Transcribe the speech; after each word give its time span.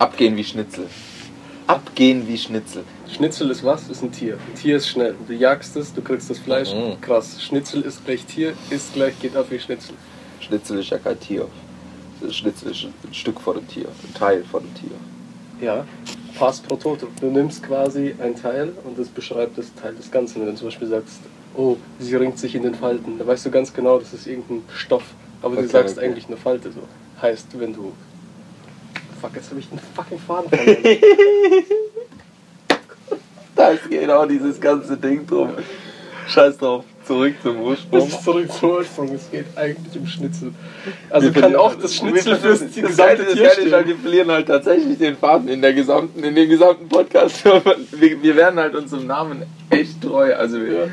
Abgehen 0.00 0.34
wie 0.34 0.44
Schnitzel. 0.44 0.86
Abgehen 1.66 2.26
wie 2.26 2.38
Schnitzel. 2.38 2.84
Schnitzel 3.06 3.50
ist 3.50 3.62
was? 3.62 3.86
Ist 3.90 4.02
ein 4.02 4.10
Tier. 4.10 4.38
Ein 4.48 4.54
Tier 4.54 4.76
ist 4.78 4.88
schnell. 4.88 5.14
Du 5.28 5.34
jagst 5.34 5.76
es, 5.76 5.92
du 5.92 6.00
kriegst 6.00 6.30
das 6.30 6.38
Fleisch. 6.38 6.72
Mhm. 6.72 6.98
Krass. 7.02 7.42
Schnitzel 7.42 7.82
ist 7.82 8.02
gleich 8.06 8.24
Tier, 8.24 8.54
ist 8.70 8.94
gleich 8.94 9.12
geht 9.20 9.36
ab 9.36 9.46
wie 9.50 9.58
Schnitzel. 9.58 9.94
Schnitzel 10.40 10.78
ist 10.78 10.88
ja 10.88 10.96
kein 10.96 11.20
Tier. 11.20 11.46
Schnitzel 12.30 12.70
ist 12.70 12.84
ein 12.84 13.12
Stück 13.12 13.38
von 13.42 13.56
dem 13.56 13.68
Tier, 13.68 13.88
ein 13.88 14.14
Teil 14.14 14.42
von 14.50 14.62
dem 14.62 14.74
Tier. 14.74 14.96
Ja. 15.60 15.84
Pass 16.38 16.60
pro 16.60 16.76
Toto. 16.76 17.08
Du 17.20 17.26
nimmst 17.26 17.62
quasi 17.62 18.14
ein 18.22 18.34
Teil 18.34 18.72
und 18.84 18.98
das 18.98 19.08
beschreibt 19.08 19.58
das 19.58 19.74
Teil 19.74 19.94
des 19.96 20.10
Ganzen. 20.10 20.40
Wenn 20.40 20.48
du 20.48 20.54
zum 20.54 20.68
Beispiel 20.68 20.88
sagst, 20.88 21.18
oh, 21.54 21.76
sie 21.98 22.16
ringt 22.16 22.38
sich 22.38 22.54
in 22.54 22.62
den 22.62 22.74
Falten, 22.74 23.18
da 23.18 23.26
weißt 23.26 23.44
du 23.44 23.50
ganz 23.50 23.70
genau, 23.74 23.98
das 23.98 24.14
ist 24.14 24.26
irgendein 24.26 24.62
Stoff. 24.74 25.04
Aber 25.42 25.56
du 25.56 25.60
Okay, 25.62 25.70
sagst 25.70 25.98
okay. 25.98 26.06
eigentlich 26.06 26.26
eine 26.28 26.38
Falte 26.38 26.72
so. 26.72 26.80
Heißt, 27.20 27.48
wenn 27.58 27.74
du. 27.74 27.92
Fuck, 29.20 29.32
jetzt 29.34 29.50
habe 29.50 29.60
ich 29.60 29.68
den 29.68 29.78
fucking 29.94 30.18
Faden 30.18 30.50
verloren. 30.50 30.76
Da 33.56 33.68
ist 33.70 33.90
genau 33.90 34.24
dieses 34.26 34.60
ganze 34.60 34.96
Ding 34.96 35.26
drum. 35.26 35.50
Scheiß 36.28 36.56
drauf, 36.58 36.84
zurück 37.06 37.34
zum 37.42 37.56
Das 37.56 37.64
Ursprung. 37.64 38.08
ist 38.08 38.24
zurück 38.24 38.52
zum 38.52 38.70
Ursprung. 38.70 39.14
Es 39.14 39.30
geht 39.30 39.44
eigentlich 39.56 39.96
um 39.98 40.06
Schnitzel. 40.06 40.52
Also 41.10 41.34
Wir 41.34 41.42
kann 41.42 41.56
auch 41.56 41.74
das 41.74 41.94
Schnitzel 41.96 42.36
die 42.36 42.48
das 42.48 42.60
gesamte 42.60 43.24
das 43.24 43.34
Tier 43.34 43.42
Geile 43.48 43.60
ist 43.62 43.72
halt, 43.72 43.82
stehen. 43.82 43.88
Wir 43.88 43.96
verlieren 43.96 44.30
halt 44.30 44.46
tatsächlich 44.46 44.96
den 44.98 45.16
Faden 45.16 45.48
in, 45.48 45.60
der 45.60 45.74
gesamten, 45.74 46.22
in 46.22 46.34
dem 46.34 46.48
gesamten 46.48 46.88
Podcast. 46.88 47.44
Wir, 47.92 48.22
wir 48.22 48.36
werden 48.36 48.58
halt 48.58 48.74
unserem 48.76 49.06
Namen 49.06 49.42
echt 49.68 50.00
treu. 50.00 50.32
Also 50.34 50.58
wir, 50.62 50.72
Ja. 50.72 50.86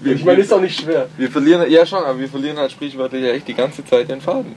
wir, 0.00 0.14
Ich 0.14 0.24
meine, 0.24 0.40
ist 0.40 0.52
auch 0.52 0.60
nicht 0.60 0.80
schwer. 0.80 1.06
wir 1.16 1.30
verlieren, 1.30 1.70
ja 1.70 1.84
schon, 1.86 2.02
aber 2.02 2.18
wir 2.18 2.28
verlieren 2.28 2.56
halt 2.56 2.72
sprichwörtlich 2.72 3.24
echt 3.24 3.46
die 3.46 3.54
ganze 3.54 3.84
Zeit 3.84 4.08
den 4.08 4.20
Faden. 4.22 4.54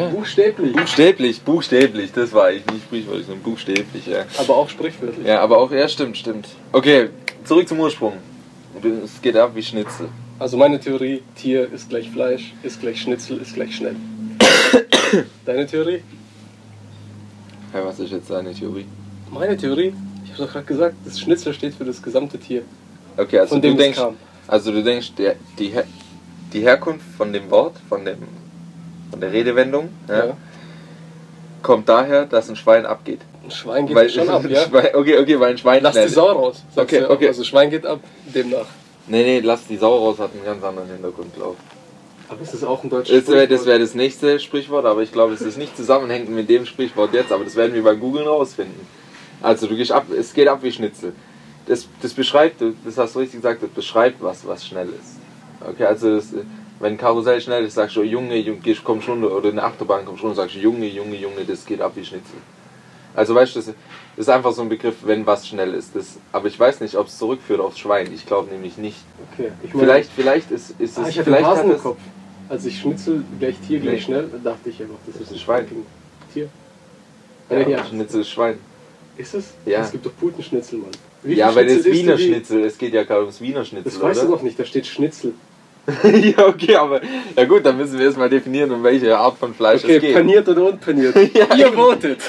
Ja. 0.00 0.08
Buchstäblich. 0.08 0.72
Buchstäblich, 0.74 1.40
buchstäblich, 1.40 2.12
das 2.12 2.32
war 2.32 2.52
ich, 2.52 2.66
nicht 2.66 2.84
sprichwörtlich, 2.84 3.26
sondern 3.26 3.42
buchstäblich, 3.42 4.06
ja. 4.06 4.24
Aber 4.38 4.56
auch 4.56 4.68
sprichwörtlich. 4.68 5.26
Ja, 5.26 5.40
aber 5.40 5.58
auch, 5.58 5.70
ja, 5.70 5.88
stimmt, 5.88 6.18
stimmt. 6.18 6.48
Okay, 6.72 7.08
zurück 7.44 7.66
zum 7.68 7.80
Ursprung. 7.80 8.14
Es 9.04 9.22
geht 9.22 9.36
ab 9.36 9.52
wie 9.54 9.62
Schnitzel. 9.62 10.08
Also 10.38 10.58
meine 10.58 10.78
Theorie, 10.78 11.22
Tier 11.34 11.72
ist 11.72 11.88
gleich 11.88 12.10
Fleisch, 12.10 12.52
ist 12.62 12.80
gleich 12.80 13.00
Schnitzel, 13.00 13.38
ist 13.40 13.54
gleich 13.54 13.74
schnell. 13.74 13.96
Deine 15.46 15.66
Theorie? 15.66 16.02
Ja, 17.72 17.84
was 17.84 17.98
ist 17.98 18.10
jetzt 18.10 18.30
deine 18.30 18.52
Theorie? 18.52 18.86
Meine 19.30 19.56
Theorie? 19.56 19.94
Ich 20.24 20.32
habe 20.32 20.44
doch 20.44 20.52
gerade 20.52 20.66
gesagt, 20.66 20.96
das 21.04 21.18
Schnitzel 21.18 21.52
steht 21.54 21.74
für 21.74 21.84
das 21.84 22.02
gesamte 22.02 22.38
Tier. 22.38 22.62
Okay, 23.16 23.38
also 23.38 23.54
Von 23.54 23.62
du 23.62 23.74
denkst, 23.74 24.00
also 24.46 24.72
du 24.72 24.82
denkst, 24.82 25.14
der, 25.16 25.36
die, 25.58 25.68
Her 25.68 25.84
die 26.52 26.60
Herkunft 26.60 27.06
von 27.16 27.32
dem 27.32 27.50
Wort, 27.50 27.76
von 27.88 28.04
dem, 28.04 28.18
von 29.10 29.20
der 29.20 29.32
Redewendung, 29.32 29.88
ja, 30.08 30.26
Ja. 30.26 30.36
kommt 31.62 31.88
daher, 31.88 32.26
dass 32.26 32.48
ein 32.48 32.56
Schwein 32.56 32.86
abgeht. 32.86 33.20
Ein 33.44 33.50
Schwein 33.50 33.86
geht 33.86 33.96
Weil, 33.96 34.10
schon 34.10 34.28
ab, 34.28 34.44
ja? 34.48 34.62
Schwein, 34.62 34.88
okay, 34.94 35.18
okay, 35.18 35.38
weil 35.40 35.50
ein 35.52 35.58
Schwein 35.58 35.82
Lass 35.82 35.94
schnell 35.94 36.08
die 36.08 36.14
Sau 36.14 36.26
raus. 36.32 36.64
Okay, 36.74 37.00
du. 37.00 37.10
okay. 37.10 37.28
Also 37.28 37.44
Schwein 37.44 37.70
geht 37.70 37.86
ab, 37.86 38.00
demnach. 38.34 38.66
Nee, 39.08 39.22
nee, 39.22 39.40
lass 39.40 39.66
die 39.66 39.76
Sau 39.76 39.96
raus, 39.96 40.18
hat 40.18 40.32
einen 40.34 40.44
ganz 40.44 40.62
anderen 40.64 40.88
Hintergrund, 40.88 41.32
glaube 41.34 41.56
Aber 42.28 42.40
ist 42.40 42.54
das 42.54 42.64
auch 42.64 42.82
ein 42.82 42.90
deutsches 42.90 43.16
ich. 43.18 43.24
Das 43.24 43.34
wäre 43.34 43.46
das, 43.46 43.60
Sprichwort? 43.60 43.66
wär 43.66 43.78
das 43.78 43.94
nächste 43.94 44.40
Sprichwort, 44.40 44.84
aber 44.84 45.02
ich 45.02 45.12
glaube, 45.12 45.32
es 45.34 45.40
ist 45.42 45.58
nicht 45.58 45.76
zusammenhängend 45.76 46.30
mit 46.30 46.48
dem 46.48 46.66
Sprichwort 46.66 47.14
jetzt, 47.14 47.30
aber 47.30 47.44
das 47.44 47.54
werden 47.54 47.74
wir 47.74 47.84
beim 47.84 48.00
Googlen 48.00 48.26
rausfinden. 48.26 48.80
Also 49.42 49.66
du 49.68 49.76
gehst 49.76 49.92
ab, 49.92 50.06
es 50.16 50.32
geht 50.34 50.48
ab 50.48 50.58
wie 50.62 50.72
Schnitzel. 50.72 51.12
Das, 51.66 51.86
das 52.02 52.14
beschreibt, 52.14 52.60
das 52.60 52.96
hast 52.98 53.14
du 53.14 53.20
richtig 53.20 53.40
gesagt, 53.42 53.62
das 53.62 53.70
beschreibt 53.70 54.20
was, 54.22 54.46
was 54.46 54.66
schnell 54.66 54.88
ist. 54.88 55.18
Okay, 55.68 55.84
also 55.84 56.16
das, 56.16 56.28
wenn 56.80 56.96
Karussell 56.96 57.40
schnell 57.40 57.64
ist, 57.64 57.74
sagst 57.74 57.96
du, 57.96 58.02
Junge, 58.02 58.36
Junge, 58.36 58.60
komm 58.84 59.00
schon, 59.00 59.24
oder 59.24 59.48
eine 59.48 59.62
Achterbahn 59.62 60.04
komm 60.04 60.18
schon, 60.18 60.34
sagst 60.34 60.54
du, 60.56 60.58
Junge, 60.60 60.86
Junge, 60.86 61.16
Junge, 61.16 61.44
das 61.46 61.64
geht 61.64 61.80
ab 61.80 61.92
wie 61.94 62.04
Schnitzel. 62.04 62.36
Also 63.14 63.34
weißt 63.34 63.54
du, 63.56 63.60
das 63.60 63.72
ist 64.18 64.28
einfach 64.28 64.52
so 64.52 64.60
ein 64.62 64.68
Begriff, 64.68 64.96
wenn 65.04 65.24
was 65.26 65.48
schnell 65.48 65.72
ist. 65.72 65.96
Das, 65.96 66.18
aber 66.32 66.48
ich 66.48 66.60
weiß 66.60 66.80
nicht, 66.80 66.96
ob 66.96 67.06
es 67.06 67.16
zurückführt 67.16 67.60
aufs 67.60 67.78
Schwein. 67.78 68.12
Ich 68.12 68.26
glaube 68.26 68.50
nämlich 68.52 68.76
nicht. 68.76 68.98
Okay, 69.32 69.52
ich 69.62 69.72
meine, 69.72 69.86
Vielleicht, 69.86 70.10
vielleicht 70.14 70.50
ist, 70.50 70.74
ist 70.78 70.98
es. 70.98 70.98
ah, 70.98 71.08
ich 71.08 71.16
hatte 71.18 71.24
vielleicht 71.24 71.46
Hasen 71.46 71.70
im 71.70 71.76
es- 71.76 71.82
Kopf. 71.82 71.98
Als 72.48 72.64
ich 72.66 72.78
Schnitzel 72.78 73.24
gleich 73.40 73.56
Tier 73.66 73.80
gleich 73.80 73.94
Nee. 73.94 74.00
schnell, 74.02 74.30
dachte 74.44 74.68
ich 74.70 74.80
einfach, 74.80 74.94
das, 75.06 75.14
Das 75.14 75.22
ist 75.28 75.32
ein 75.32 75.38
Schwein. 75.38 75.64
fucking 75.66 75.86
Tier. 76.32 76.48
Ja, 77.50 77.58
Ja, 77.58 77.68
ja. 77.68 77.84
Schnitzel 77.86 78.20
ist 78.20 78.28
Schwein. 78.30 78.58
Ist 79.16 79.34
es? 79.34 79.54
Ja. 79.64 79.80
Es 79.80 79.92
gibt 79.92 80.04
doch 80.06 80.12
Putenschnitzel, 80.20 80.78
Mann. 80.80 80.90
Ja, 81.24 81.52
weil 81.54 81.66
isst 81.66 81.86
Wiener 81.86 82.12
du 82.16 82.22
Schnitzel, 82.22 82.64
es 82.64 82.76
geht 82.78 82.92
ja 82.92 83.02
gerade 83.02 83.22
ums 83.22 83.40
Wiener 83.40 83.64
Schnitzel, 83.64 83.90
Das 83.90 84.00
weißt 84.00 84.22
du 84.22 84.26
oder? 84.28 84.36
doch 84.36 84.42
nicht, 84.42 84.58
da 84.58 84.64
steht 84.64 84.86
Schnitzel. 84.86 85.32
ja, 86.02 86.46
okay, 86.46 86.74
aber 86.76 87.00
ja 87.36 87.44
gut, 87.44 87.64
dann 87.64 87.76
müssen 87.76 87.98
wir 87.98 88.06
erstmal 88.06 88.28
definieren, 88.28 88.72
um 88.72 88.82
welche 88.82 89.16
Art 89.16 89.38
von 89.38 89.54
Fleisch 89.54 89.84
Okay, 89.84 89.96
es 89.96 90.00
geht. 90.02 90.14
paniert 90.14 90.48
oder 90.48 90.64
unpaniert? 90.64 91.14
Ja, 91.34 91.54
Ihr 91.54 91.66
eben. 91.66 91.76
votet. 91.76 92.20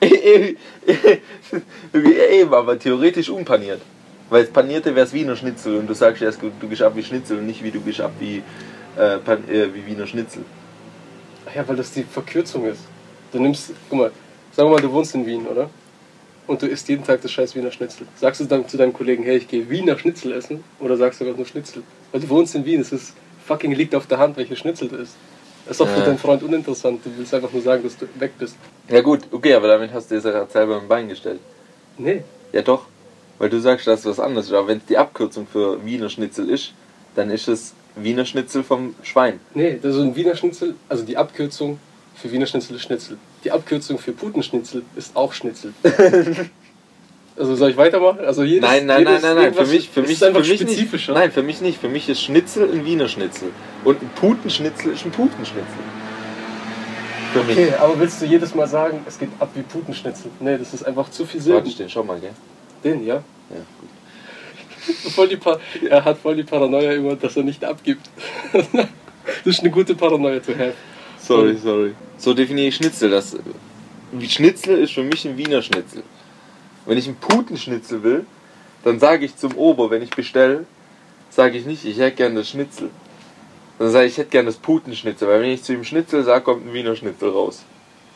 Eben, 1.92 2.54
aber 2.54 2.78
theoretisch 2.78 3.30
unpaniert. 3.30 3.80
Weil 4.30 4.42
das 4.44 4.52
Panierte 4.52 4.94
wäre 4.94 5.06
es 5.06 5.12
Wiener 5.14 5.36
Schnitzel 5.36 5.78
und 5.78 5.86
du 5.86 5.94
sagst 5.94 6.20
erst, 6.22 6.40
du 6.42 6.68
gehst 6.68 6.82
ab 6.82 6.92
wie 6.96 7.02
Schnitzel 7.02 7.38
und 7.38 7.46
nicht 7.46 7.62
wie 7.62 7.70
du 7.70 7.80
gehst 7.80 8.00
ab 8.00 8.12
wie, 8.20 8.42
äh, 8.96 9.16
pan, 9.18 9.42
äh, 9.48 9.68
wie 9.74 9.86
Wiener 9.86 10.06
Schnitzel. 10.06 10.42
Ach 11.48 11.54
ja, 11.54 11.66
weil 11.66 11.76
das 11.76 11.92
die 11.92 12.02
Verkürzung 12.04 12.66
ist. 12.66 12.82
Du 13.32 13.40
nimmst, 13.40 13.72
guck 13.88 13.98
mal, 13.98 14.10
wir 14.54 14.64
mal, 14.66 14.80
du 14.80 14.92
wohnst 14.92 15.14
in 15.14 15.24
Wien, 15.24 15.46
oder? 15.46 15.70
Und 16.48 16.62
du 16.62 16.66
isst 16.66 16.88
jeden 16.88 17.04
Tag 17.04 17.20
das 17.22 17.30
scheiß 17.30 17.54
Wiener 17.54 17.70
Schnitzel. 17.70 18.06
Sagst 18.16 18.40
du 18.40 18.46
dann 18.46 18.66
zu 18.66 18.76
deinem 18.76 18.92
Kollegen, 18.94 19.22
hey, 19.22 19.36
ich 19.36 19.46
gehe 19.46 19.68
Wiener 19.70 19.96
Schnitzel 19.98 20.32
essen? 20.32 20.64
Oder 20.80 20.96
sagst 20.96 21.20
du 21.20 21.24
einfach 21.24 21.36
nur 21.36 21.46
Schnitzel? 21.46 21.82
Weil 22.10 22.22
du 22.22 22.28
wohnst 22.30 22.54
in 22.56 22.64
Wien, 22.64 22.80
es 22.80 22.90
ist 22.90 23.12
fucking 23.46 23.72
liegt 23.72 23.94
auf 23.94 24.06
der 24.06 24.18
Hand, 24.18 24.36
welches 24.38 24.58
Schnitzel 24.58 24.88
du 24.88 24.96
isst. 24.96 25.14
Das 25.66 25.78
ist 25.78 25.86
für 25.86 25.98
Ja. 26.00 26.06
deinen 26.06 26.18
Freund 26.18 26.42
uninteressant. 26.42 27.04
Du 27.04 27.10
willst 27.16 27.32
einfach 27.34 27.52
nur 27.52 27.60
sagen, 27.60 27.82
dass 27.82 27.96
du 27.98 28.06
weg 28.18 28.32
bist. 28.38 28.56
Ja 28.88 29.02
gut, 29.02 29.20
okay, 29.30 29.52
aber 29.52 29.68
damit 29.68 29.92
hast 29.92 30.10
du 30.10 30.14
ja 30.14 30.46
selber 30.46 30.78
im 30.78 30.88
Bein 30.88 31.08
gestellt. 31.08 31.40
Nee. 31.98 32.22
Ja 32.54 32.62
doch, 32.62 32.86
weil 33.38 33.50
du 33.50 33.60
sagst, 33.60 33.86
das 33.86 34.00
ist 34.00 34.06
was 34.06 34.18
anderes. 34.20 34.50
Aber 34.50 34.66
wenn 34.68 34.78
es 34.78 34.86
die 34.86 34.96
Abkürzung 34.96 35.46
für 35.46 35.84
Wiener 35.84 36.08
Schnitzel 36.08 36.48
ist, 36.48 36.72
dann 37.14 37.30
ist 37.30 37.46
es 37.48 37.74
Wiener 37.94 38.24
Schnitzel 38.24 38.62
vom 38.62 38.94
Schwein. 39.02 39.38
Nee, 39.52 39.78
das 39.82 39.96
ist 39.96 40.00
ein 40.00 40.16
Wiener 40.16 40.34
Schnitzel, 40.36 40.76
also 40.88 41.04
die 41.04 41.18
Abkürzung 41.18 41.78
für 42.14 42.32
Wiener 42.32 42.46
Schnitzel 42.46 42.76
ist 42.76 42.82
Schnitzel. 42.82 43.18
Die 43.48 43.52
Abkürzung 43.52 43.98
für 43.98 44.12
Putenschnitzel 44.12 44.82
ist 44.94 45.16
auch 45.16 45.32
Schnitzel. 45.32 45.72
also 47.38 47.54
soll 47.56 47.70
ich 47.70 47.76
weitermachen? 47.78 48.20
Also 48.20 48.42
jedes, 48.44 48.68
Nein, 48.68 48.84
nein, 48.84 49.04
nein, 49.04 49.12
jedes 49.14 49.22
nein, 49.22 49.36
nein. 49.36 49.54
Für 49.54 49.60
irgendwas- 49.60 49.68
mich, 49.70 49.88
für 49.88 50.02
mich, 50.02 50.10
ist 50.10 50.22
einfach 50.22 50.42
für 50.44 50.50
mich 50.50 50.60
spezifischer. 50.60 51.12
nicht. 51.12 51.20
Nein, 51.22 51.32
für 51.32 51.42
mich 51.42 51.60
nicht. 51.62 51.80
Für 51.80 51.88
mich 51.88 52.08
ist 52.10 52.20
Schnitzel 52.22 52.70
ein 52.70 52.84
Wiener 52.84 53.08
Schnitzel. 53.08 53.48
Und 53.84 54.02
ein 54.02 54.10
Putenschnitzel 54.16 54.92
ist 54.92 55.06
ein 55.06 55.12
Putenschnitzel. 55.12 55.64
Für 57.32 57.42
mich. 57.44 57.56
Okay, 57.56 57.72
aber 57.80 57.98
willst 57.98 58.20
du 58.20 58.26
jedes 58.26 58.54
Mal 58.54 58.66
sagen, 58.66 59.00
es 59.06 59.18
geht 59.18 59.30
ab 59.38 59.48
wie 59.54 59.62
Putenschnitzel? 59.62 60.30
Nee, 60.40 60.58
das 60.58 60.74
ist 60.74 60.82
einfach 60.84 61.10
zu 61.10 61.24
viel 61.24 61.40
Warte, 61.40 61.52
Silben. 61.52 61.70
stehen, 61.70 61.88
schau 61.88 62.02
mal, 62.04 62.20
gell? 62.20 62.32
Den, 62.84 63.02
ja? 63.06 63.14
Ja, 63.48 63.56
gut. 63.80 64.94
Voll 65.14 65.28
die 65.28 65.36
Pa- 65.36 65.58
er 65.88 66.04
hat 66.04 66.18
voll 66.18 66.36
die 66.36 66.44
Paranoia 66.44 66.92
immer, 66.92 67.16
dass 67.16 67.36
er 67.36 67.44
nicht 67.44 67.64
abgibt. 67.64 68.08
das 68.52 68.86
ist 69.44 69.60
eine 69.60 69.70
gute 69.70 69.94
Paranoia 69.94 70.42
zu 70.42 70.52
have. 70.54 70.74
Sorry, 71.28 71.56
sorry. 71.62 71.94
So 72.16 72.32
definiere 72.32 72.68
ich 72.68 72.76
Schnitzel. 72.76 73.10
Das, 73.10 73.36
Schnitzel 74.28 74.78
ist 74.78 74.94
für 74.94 75.02
mich 75.02 75.26
ein 75.26 75.36
Wiener 75.36 75.60
Schnitzel. 75.60 76.02
Wenn 76.86 76.96
ich 76.96 77.06
einen 77.06 77.16
Putenschnitzel 77.16 78.02
will, 78.02 78.24
dann 78.82 78.98
sage 78.98 79.26
ich 79.26 79.36
zum 79.36 79.54
Ober, 79.56 79.90
wenn 79.90 80.00
ich 80.00 80.08
bestelle, 80.08 80.64
sage 81.28 81.58
ich 81.58 81.66
nicht, 81.66 81.84
ich 81.84 81.98
hätte 81.98 82.16
gerne 82.16 82.36
das 82.36 82.48
Schnitzel. 82.48 82.88
Dann 83.78 83.90
sage 83.90 84.06
ich, 84.06 84.12
ich 84.12 84.18
hätte 84.18 84.30
gerne 84.30 84.46
das 84.46 84.56
Putenschnitzel, 84.56 85.28
weil 85.28 85.42
wenn 85.42 85.50
ich 85.50 85.62
zu 85.62 85.74
ihm 85.74 85.84
Schnitzel 85.84 86.24
sage, 86.24 86.44
kommt 86.44 86.66
ein 86.66 86.72
Wiener 86.72 86.96
Schnitzel 86.96 87.28
raus. 87.28 87.62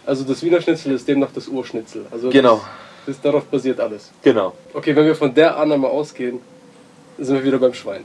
Also 0.06 0.24
das 0.24 0.42
Wiener 0.42 0.62
Schnitzel 0.62 0.92
ist 0.92 1.06
demnach 1.06 1.32
das 1.34 1.48
Urschnitzel. 1.48 2.06
Also 2.10 2.30
Genau. 2.30 2.62
Das, 3.04 3.16
das, 3.16 3.20
darauf 3.20 3.44
basiert 3.44 3.78
alles. 3.78 4.10
Genau. 4.22 4.54
Okay, 4.72 4.96
wenn 4.96 5.04
wir 5.04 5.14
von 5.14 5.34
der 5.34 5.58
Annahme 5.58 5.86
ausgehen, 5.86 6.40
sind 7.18 7.34
wir 7.36 7.44
wieder 7.44 7.58
beim 7.58 7.74
Schwein. 7.74 8.04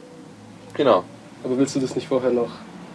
Genau. 0.73 1.05
Aber 1.45 1.57
willst 1.57 1.77
du 1.77 1.79
das 1.79 1.95
nicht 1.95 2.09
vorher 2.09 2.31
noch? 2.31 2.51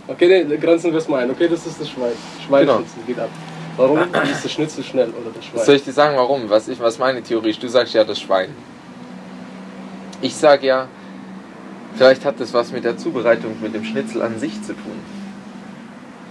Okay, 0.08 0.44
nee, 0.44 0.56
grenzen 0.56 0.90
wir 0.90 0.98
es 0.98 1.08
mal 1.08 1.22
ein. 1.22 1.30
Okay, 1.30 1.48
das 1.48 1.66
ist 1.66 1.80
das 1.80 1.88
Schwein. 1.88 2.12
Schweinschnitzel 2.46 3.02
geht 3.06 3.18
ab. 3.18 3.30
Warum 3.76 3.98
ist 4.00 4.44
das 4.44 4.52
Schnitzel 4.52 4.84
schnell 4.84 5.08
oder 5.10 5.30
das 5.34 5.44
Schwein? 5.44 5.64
Soll 5.64 5.76
ich 5.76 5.84
dir 5.84 5.92
sagen, 5.92 6.16
warum? 6.16 6.50
Was, 6.50 6.68
ich, 6.68 6.78
was 6.80 6.98
meine 6.98 7.22
Theorie 7.22 7.50
ist? 7.50 7.62
Du 7.62 7.68
sagst 7.68 7.94
ja 7.94 8.04
das 8.04 8.20
Schwein. 8.20 8.50
Ich 10.20 10.34
sag 10.34 10.62
ja, 10.62 10.88
vielleicht 11.96 12.24
hat 12.24 12.38
das 12.38 12.52
was 12.52 12.70
mit 12.72 12.84
der 12.84 12.96
Zubereitung 12.96 13.56
mit 13.60 13.74
dem 13.74 13.84
Schnitzel 13.84 14.22
an 14.22 14.38
sich 14.38 14.60
zu 14.62 14.74
tun. 14.74 15.00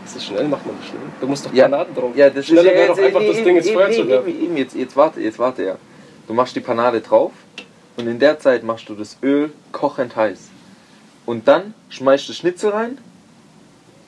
Ist 0.06 0.16
das 0.16 0.26
schnell? 0.26 0.48
Macht 0.48 0.66
man 0.66 0.76
das 0.78 0.88
schnell? 0.88 1.02
Du 1.20 1.28
musst 1.28 1.46
doch 1.46 1.54
Ja. 1.54 1.64
Panaden 1.66 1.96
drauf. 1.96 2.12
Ja, 2.16 2.30
das 2.30 2.46
Schneller 2.46 2.72
ist 2.72 2.78
wäre 2.78 2.88
doch 2.90 2.98
einfach 3.00 3.22
das 3.26 3.44
Ding 3.44 3.58
ins 3.58 3.66
eben, 3.68 3.76
Feuer 3.76 3.90
eben, 3.90 3.96
zu 4.04 4.08
werfen. 4.08 4.30
eben, 4.30 4.44
eben, 4.44 4.58
jetzt, 4.58 4.76
jetzt 4.76 4.96
warte, 4.96 5.22
jetzt 5.22 5.40
warte 5.40 5.64
ja. 5.64 5.76
Du 6.28 6.34
machst 6.34 6.56
die 6.56 6.60
Panade 6.60 7.02
drauf 7.02 7.32
und 7.98 8.08
in 8.08 8.20
der 8.20 8.40
Zeit 8.40 8.64
machst 8.64 8.88
du 8.90 8.96
das 8.96 9.18
Öl 9.24 9.52
kochend 9.72 10.16
heiß. 10.16 10.50
Und 11.26 11.48
dann 11.48 11.74
schmeißt 11.90 12.30
du 12.30 12.34
Schnitzel 12.34 12.72
rein, 12.72 12.98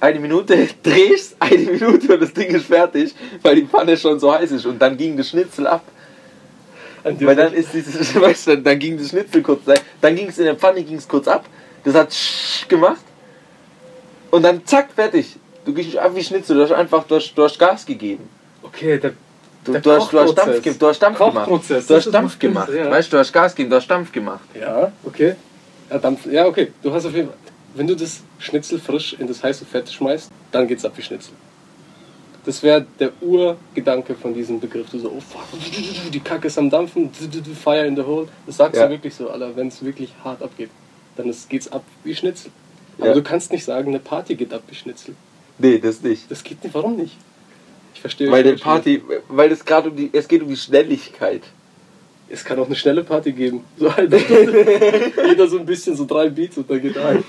eine 0.04 0.20
Minute 0.20 0.68
drehst, 0.84 1.36
eine 1.40 1.58
Minute 1.72 2.14
und 2.14 2.22
das 2.22 2.34
Ding 2.34 2.50
ist 2.50 2.66
fertig, 2.68 3.16
weil 3.42 3.56
die 3.56 3.66
Pfanne 3.66 3.96
schon 3.98 4.20
so 4.20 4.34
heiß 4.34 4.52
ist. 4.52 4.66
Und 4.66 4.80
dann 4.82 4.98
ging 4.98 5.16
das 5.18 5.30
Schnitzel 5.30 5.66
ab. 5.68 5.82
Weil 7.04 7.36
dann 7.36 7.52
nicht. 7.52 7.60
ist 7.66 7.74
dieses, 7.74 8.16
weißt 8.22 8.48
du, 8.48 8.58
dann 8.60 8.80
ging 8.80 8.98
das 8.98 9.10
Schnitzel 9.10 9.42
kurz, 9.42 9.62
dann 10.02 10.16
ging 10.16 10.30
es 10.30 10.38
in 10.40 10.46
der 10.46 10.56
Pfanne 10.56 10.84
ging's 10.84 11.06
kurz 11.08 11.28
ab, 11.28 11.46
das 11.84 11.96
hat 11.96 12.16
gemacht 12.70 13.02
und 14.32 14.42
dann 14.44 14.66
zack, 14.66 14.90
fertig. 14.96 15.36
Du 15.66 15.74
gehst 15.74 15.98
ab 15.98 16.12
wie 16.16 16.24
Schnitzel, 16.24 16.56
du 16.56 16.64
hast 16.64 16.72
einfach, 16.72 17.04
du 17.06 17.16
hast, 17.16 17.34
du 17.36 17.44
hast 17.44 17.60
Gas 17.60 17.86
gegeben. 17.86 18.30
Okay, 18.62 18.98
der, 19.00 19.14
Du, 19.66 19.72
du, 19.80 19.92
hast, 19.92 20.12
du 20.12 20.20
hast 20.20 20.36
Dampf, 20.36 20.62
ge- 20.62 20.74
du 20.78 20.88
hast 20.88 21.00
Dampf 21.00 21.18
gemacht. 21.20 21.50
Du 21.88 21.96
hast 21.96 22.14
Dampf 22.14 22.38
gemacht. 22.40 22.70
Ja. 22.74 22.92
Weißt 22.92 23.08
du, 23.08 23.16
du 23.16 23.20
hast 23.20 23.32
Gas 23.32 23.56
gegeben, 23.56 23.70
du 23.70 23.76
hast 23.78 23.88
Dampf 23.88 24.12
gemacht. 24.12 24.42
Ja, 24.60 24.92
okay. 25.06 25.36
Ja, 25.90 25.98
Dampf, 26.00 26.26
ja, 26.26 26.46
okay. 26.46 26.72
Du 26.82 26.92
hast 26.94 27.06
auf 27.06 27.14
jeden 27.14 27.30
Fall. 27.30 27.38
Wenn 27.75 27.88
du 27.88 27.96
das 27.96 28.22
Schnitzel 28.40 28.80
frisch 28.80 29.14
in 29.14 29.28
das 29.28 29.44
heiße 29.44 29.66
Fett 29.66 29.90
schmeißt, 29.92 30.30
dann 30.52 30.68
geht's 30.68 30.86
ab 30.86 30.94
wie 30.96 31.02
Schnitzel. 31.02 31.34
Das 32.46 32.62
wäre 32.62 32.86
der 33.00 33.12
Urgedanke 33.22 34.16
von 34.16 34.34
diesem 34.34 34.60
Begriff. 34.60 34.90
Du 34.90 35.00
so, 35.00 35.10
oh 35.12 35.20
fuck, 35.22 35.44
die 36.12 36.20
Kacke 36.20 36.48
ist 36.48 36.58
am 36.58 36.70
Dampfen, 36.70 37.10
Fire 37.64 37.86
in 37.88 37.96
the 37.96 38.04
hole. 38.04 38.28
Das 38.46 38.58
sagst 38.58 38.75
Ja. 38.80 38.86
du 38.88 38.92
wirklich 38.92 39.16
so, 39.16 39.30
Alter, 39.30 39.56
wenn 39.56 39.70
es 39.70 39.84
wirklich 39.84 40.14
hart 40.24 40.42
abgeht. 40.42 40.70
Dann 41.16 41.30
ist, 41.30 41.50
geht's 41.50 41.72
ab 41.72 41.84
wie 42.04 42.14
Schnitzel. 42.14 42.52
Aber 42.98 43.08
Ja. 43.08 43.14
du 43.14 43.24
kannst 43.24 43.52
nicht 43.52 43.64
sagen, 43.64 43.90
eine 43.90 44.00
Party 44.00 44.36
geht 44.36 44.54
ab 44.54 44.64
wie 44.68 44.75
Schnitzel. 44.75 45.16
Nee, 45.58 45.80
das 45.80 46.02
nicht. 46.02 46.30
Das 46.30 46.44
geht 46.44 46.64
nicht, 46.64 46.74
warum 46.75 46.98
nicht? 46.98 47.16
Ich 47.96 48.02
verstehe 48.02 48.30
Weil 48.30 48.44
die 48.44 48.54
Party, 48.62 49.02
weil 49.30 49.52
es 49.52 49.64
gerade 49.64 49.90
um 49.90 49.96
die, 49.96 50.10
es 50.12 50.28
geht 50.28 50.42
um 50.42 50.50
die 50.50 50.58
Schnelligkeit. 50.58 51.44
Es 52.34 52.44
kann 52.44 52.58
auch 52.58 52.66
eine 52.66 52.76
schnelle 52.76 53.04
Party 53.04 53.32
geben. 53.32 53.64
So 53.78 53.90
eine 53.90 54.20
Stunde. 54.20 55.12
Jeder 55.28 55.48
so 55.48 55.60
ein 55.60 55.66
bisschen, 55.68 55.96
so 55.96 56.06
drei 56.06 56.30
Beats 56.30 56.58
und 56.58 56.68
dann 56.68 56.82
geht 56.82 56.98
ein. 56.98 57.24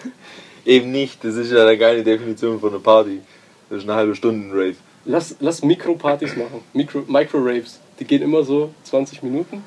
Eben 0.65 0.93
nicht, 0.93 1.23
das 1.23 1.37
ist 1.37 1.53
ja 1.53 1.77
keine 1.77 2.03
Definition 2.03 2.59
von 2.59 2.71
einer 2.71 2.79
Party. 2.79 3.21
Das 3.69 3.81
ist 3.81 3.85
eine 3.85 3.99
halbe 3.99 4.15
Stunde 4.15 4.51
Rave. 4.51 4.77
Lass, 5.05 5.37
lass 5.41 5.63
Mikropartys 5.63 6.35
machen. 6.37 6.61
Mikro, 6.73 7.03
Micro-Raves. 7.07 7.81
Die 8.01 8.05
gehen 8.07 8.23
immer 8.23 8.43
so 8.45 8.71
20 8.85 9.23
Minuten. 9.23 9.63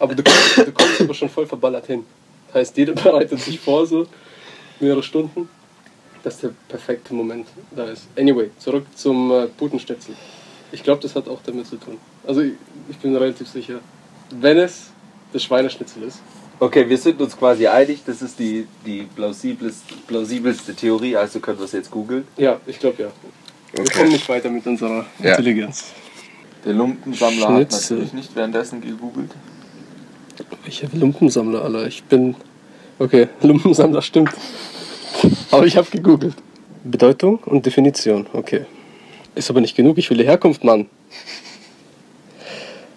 Aber 0.00 0.16
du 0.16 0.24
kommst, 0.24 0.58
du 0.58 0.72
kommst 0.72 1.00
aber 1.00 1.14
schon 1.14 1.28
voll 1.28 1.46
verballert 1.46 1.86
hin. 1.86 2.04
Das 2.48 2.56
heißt, 2.56 2.76
jeder 2.76 2.92
bereitet 3.04 3.38
sich 3.38 3.60
vor, 3.60 3.86
so 3.86 4.08
mehrere 4.80 5.04
Stunden, 5.04 5.48
dass 6.24 6.38
der 6.38 6.50
perfekte 6.66 7.14
Moment 7.14 7.46
da 7.70 7.84
ist. 7.84 8.08
Anyway, 8.18 8.50
zurück 8.58 8.86
zum 8.96 9.30
äh. 9.30 9.46
Ich 10.72 10.82
glaube, 10.82 11.02
das 11.02 11.14
hat 11.14 11.28
auch 11.28 11.40
damit 11.46 11.68
zu 11.68 11.76
tun. 11.76 11.98
Also 12.26 12.40
ich, 12.40 12.54
ich 12.88 12.98
bin 12.98 13.14
relativ 13.14 13.46
sicher, 13.46 13.78
wenn 14.30 14.58
es 14.58 14.90
das 15.32 15.42
Schweineschnitzel 15.44 16.02
ist, 16.04 16.20
Okay, 16.62 16.86
wir 16.86 16.98
sind 16.98 17.18
uns 17.22 17.34
quasi 17.38 17.66
einig, 17.66 18.02
das 18.04 18.20
ist 18.20 18.38
die, 18.38 18.66
die 18.84 19.08
plausibelste, 19.16 19.94
plausibelste 20.06 20.74
Theorie, 20.74 21.16
also 21.16 21.40
können 21.40 21.56
wir 21.58 21.64
es 21.64 21.72
jetzt 21.72 21.90
googeln. 21.90 22.24
ja, 22.36 22.60
ich 22.66 22.78
glaube 22.78 23.02
ja. 23.04 23.08
Wir 23.72 23.80
Okay. 23.80 23.98
kommen 23.98 24.12
nicht 24.12 24.28
weiter 24.28 24.50
mit 24.50 24.66
unserer 24.66 25.06
Ja. 25.22 25.30
Intelligenz. 25.30 25.92
Der 26.66 26.74
Lumpensammler 26.74 27.48
hat 27.48 27.56
Schnitzel. 27.72 27.96
natürlich 27.96 28.12
nicht 28.12 28.36
währenddessen 28.36 28.82
gegoogelt. 28.82 29.30
Ich 30.66 30.82
habe 30.84 30.98
Lumpensammler, 30.98 31.62
Alter. 31.64 31.86
Ich 31.86 32.02
bin. 32.04 32.34
Okay, 32.98 33.28
Lumpensammler 33.40 34.02
stimmt. 34.02 34.32
Aber 35.50 35.64
ich 35.64 35.78
habe 35.78 35.88
gegoogelt. 35.90 36.34
Bedeutung 36.84 37.38
und 37.46 37.64
Definition, 37.64 38.26
okay. 38.34 38.66
Ist 39.34 39.48
aber 39.48 39.62
nicht 39.62 39.76
genug, 39.76 39.96
ich 39.96 40.10
will 40.10 40.18
die 40.18 40.24
Herkunft, 40.26 40.62
Mann. 40.62 40.90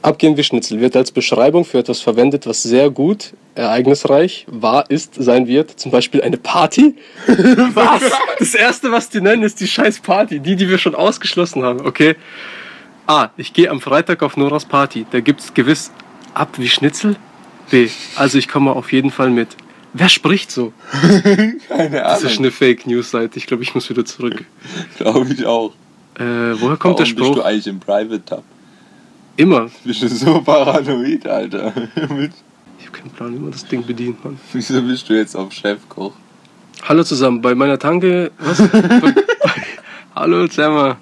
Abgehen 0.03 0.35
wie 0.35 0.43
Schnitzel 0.43 0.81
wird 0.81 0.97
als 0.97 1.13
Beschreibung 1.13 1.63
für 1.63 1.77
etwas 1.79 2.01
verwendet, 2.01 2.45
was 2.45 2.61
sehr 2.61 2.89
gut, 2.89 3.33
ereignisreich, 3.55 4.45
wahr 4.49 4.83
ist, 4.89 5.15
sein 5.15 5.47
wird. 5.47 5.79
Zum 5.79 5.91
Beispiel 5.91 6.21
eine 6.21 6.35
Party. 6.35 6.95
Was? 7.73 8.01
Das 8.37 8.53
erste, 8.53 8.91
was 8.91 9.09
die 9.09 9.21
nennen, 9.21 9.43
ist 9.43 9.61
die 9.61 9.67
scheiß 9.67 10.01
Party. 10.01 10.41
Die, 10.41 10.57
die 10.57 10.67
wir 10.67 10.77
schon 10.77 10.93
ausgeschlossen 10.93 11.63
haben, 11.63 11.85
okay? 11.85 12.15
A. 13.07 13.29
Ich 13.37 13.53
gehe 13.53 13.69
am 13.69 13.79
Freitag 13.79 14.23
auf 14.23 14.35
Noras 14.35 14.65
Party. 14.65 15.05
Da 15.11 15.21
gibt's 15.21 15.53
gewiss 15.53 15.91
ab 16.33 16.49
wie 16.57 16.67
Schnitzel. 16.67 17.15
B. 17.71 17.87
Also 18.17 18.37
ich 18.37 18.49
komme 18.49 18.73
auf 18.73 18.91
jeden 18.91 19.09
Fall 19.11 19.29
mit. 19.29 19.49
Wer 19.93 20.09
spricht 20.09 20.51
so? 20.51 20.73
Keine 21.69 22.01
Das 22.01 22.23
ist 22.23 22.39
eine 22.39 22.51
Fake 22.51 22.85
News 22.87 23.11
Seite. 23.11 23.37
Ich 23.37 23.47
glaube, 23.47 23.63
ich 23.63 23.73
muss 23.73 23.89
wieder 23.89 24.03
zurück. 24.03 24.43
glaube 24.97 25.31
ich 25.31 25.45
auch. 25.45 25.73
Äh, 26.15 26.59
woher 26.59 26.75
kommt 26.75 26.99
der 26.99 27.05
Spruch? 27.05 27.39
eigentlich 27.39 27.67
im 27.67 27.79
Private 27.79 28.25
Tab? 28.25 28.43
Immer. 29.35 29.69
Bist 29.83 30.03
du 30.03 30.07
so 30.09 30.41
paranoid, 30.41 31.27
Alter? 31.27 31.73
Ich 32.79 32.89
habe 32.89 32.97
keinen 32.97 33.11
Plan, 33.11 33.33
wie 33.33 33.39
man 33.39 33.51
das 33.51 33.65
Ding 33.65 33.85
bedient, 33.85 34.23
Mann. 34.25 34.37
Wieso 34.51 34.81
bist 34.81 35.07
du 35.07 35.13
jetzt 35.13 35.37
auf 35.37 35.53
Chefkoch? 35.53 36.11
Hallo 36.83 37.01
zusammen, 37.05 37.41
bei 37.41 37.55
meiner 37.55 37.79
Tanke. 37.79 38.31
Was? 38.39 38.57
bei, 38.57 39.15
hallo 40.15 40.45
zusammen. 40.49 40.97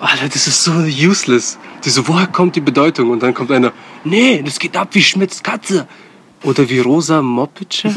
Alter, 0.00 0.28
das 0.28 0.46
ist 0.46 0.64
so 0.64 0.72
useless. 0.72 1.58
Diese, 1.84 2.08
woher 2.08 2.28
kommt 2.28 2.56
die 2.56 2.62
Bedeutung? 2.62 3.10
Und 3.10 3.22
dann 3.22 3.34
kommt 3.34 3.50
einer, 3.50 3.72
nee, 4.04 4.42
das 4.42 4.58
geht 4.58 4.74
ab 4.74 4.88
wie 4.92 5.02
Schmitz 5.02 5.42
Katze. 5.42 5.86
Oder 6.44 6.66
wie 6.70 6.78
Rosa 6.78 7.20
Moppitsche. 7.20 7.94